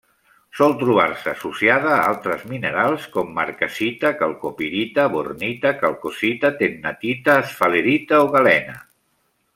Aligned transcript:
Sol 0.59 0.71
trobar-se 0.77 1.29
associada 1.33 1.91
a 1.97 2.07
altres 2.13 2.41
minerals 2.53 3.05
com: 3.17 3.29
marcassita, 3.41 4.13
calcopirita, 4.23 5.07
bornita, 5.17 5.75
calcocita, 5.85 6.55
tennantita, 6.63 7.39
esfalerita 7.47 8.25
o 8.27 8.29
galena. 8.39 8.79